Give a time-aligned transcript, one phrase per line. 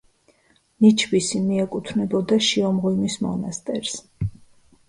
[0.85, 3.95] ნიჩბისი მიეკუთვნებოდა შიომღვიმის მონასტერს.